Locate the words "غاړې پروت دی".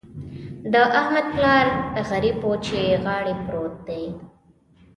3.05-4.03